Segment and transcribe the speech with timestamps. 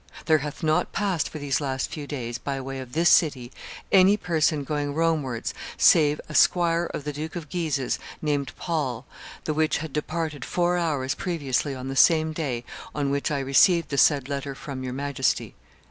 [0.25, 3.51] There hath not passed, for these last few days, by way of this city,
[3.91, 9.05] any person going Romewards save a squire of the Duke of Guise's, named Paule,
[9.43, 13.89] the which had departed four hours previously on the same day on which I received
[13.89, 15.53] the said letter from your Majesty."